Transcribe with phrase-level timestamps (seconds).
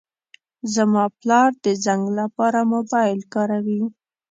[0.73, 3.81] زما پلار د زنګ لپاره موبایل کاروي.